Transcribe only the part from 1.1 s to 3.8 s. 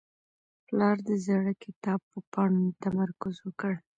زاړه کتاب په پاڼو تمرکز وکړ.